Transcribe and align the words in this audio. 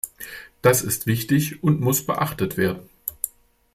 Das 0.63 0.81
ist 0.81 1.05
wichtig 1.05 1.61
und 1.63 1.79
muss 1.79 2.03
beachtet 2.07 2.57
werden. 2.57 2.89